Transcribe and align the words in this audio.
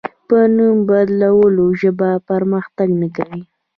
په 0.27 0.37
نوم 0.55 0.77
بدلولو 0.89 1.65
ژبه 1.81 2.09
پرمختګ 2.29 2.89
نه 3.01 3.09
کوي. 3.17 3.43